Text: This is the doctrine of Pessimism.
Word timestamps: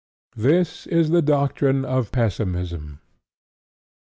This 0.35 0.87
is 0.87 1.11
the 1.11 1.21
doctrine 1.21 1.85
of 1.85 2.11
Pessimism. 2.11 3.01